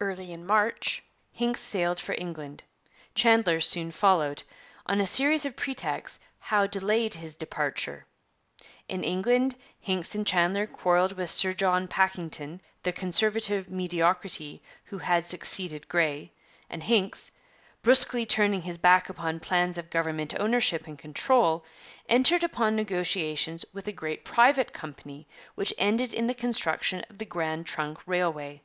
Early 0.00 0.32
in 0.32 0.44
March 0.44 1.04
Hincks 1.30 1.60
sailed 1.60 2.00
for 2.00 2.12
England; 2.18 2.64
Chandler 3.14 3.60
soon 3.60 3.92
followed; 3.92 4.42
on 4.86 5.00
a 5.00 5.06
series 5.06 5.44
of 5.46 5.54
pretexts 5.54 6.18
Howe 6.40 6.66
delayed 6.66 7.14
his 7.14 7.36
departure. 7.36 8.04
In 8.88 9.04
England, 9.04 9.54
Hincks 9.78 10.16
and 10.16 10.26
Chandler 10.26 10.66
quarrelled 10.66 11.12
with 11.12 11.30
Sir 11.30 11.52
John 11.52 11.86
Pakington, 11.86 12.60
the 12.82 12.92
Conservative 12.92 13.68
mediocrity 13.70 14.64
who 14.86 14.98
had 14.98 15.24
succeeded 15.24 15.86
Grey, 15.86 16.32
and 16.68 16.82
Hincks, 16.82 17.30
brusquely 17.84 18.26
turning 18.26 18.62
his 18.62 18.78
back 18.78 19.08
upon 19.08 19.38
plans 19.38 19.78
of 19.78 19.90
government 19.90 20.34
ownership 20.40 20.88
and 20.88 20.98
control, 20.98 21.64
entered 22.08 22.42
upon 22.42 22.74
negotiations 22.74 23.64
with 23.72 23.86
a 23.86 23.92
great 23.92 24.24
private 24.24 24.72
company 24.72 25.28
which 25.54 25.72
ended 25.78 26.12
in 26.12 26.26
the 26.26 26.34
construction 26.34 27.04
of 27.08 27.18
the 27.18 27.24
Grand 27.24 27.64
Trunk 27.64 28.04
Railway. 28.08 28.60